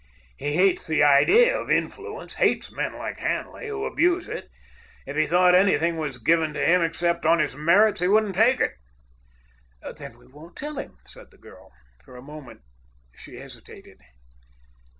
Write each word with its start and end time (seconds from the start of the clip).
He 0.35 0.53
hates 0.53 0.87
the 0.87 1.03
idea 1.03 1.55
of 1.55 1.69
influence, 1.69 2.33
hates 2.33 2.71
men 2.71 2.93
like 2.97 3.19
Hanley, 3.19 3.67
who 3.67 3.85
abuse 3.85 4.27
it. 4.27 4.49
If 5.05 5.15
he 5.15 5.27
thought 5.27 5.53
anything 5.53 5.95
was 5.95 6.17
given 6.17 6.55
to 6.55 6.65
him 6.65 6.81
except 6.81 7.23
on 7.23 7.37
his 7.37 7.55
merits, 7.55 7.99
he 7.99 8.07
wouldn't 8.07 8.33
take 8.33 8.59
it." 8.59 8.71
"Then 9.99 10.17
we 10.17 10.25
won't 10.25 10.55
tell 10.55 10.79
him," 10.79 10.97
said 11.05 11.29
the 11.29 11.37
girl. 11.37 11.71
For 12.03 12.15
a 12.15 12.21
moment 12.23 12.61
she 13.15 13.35
hesitated. 13.35 13.99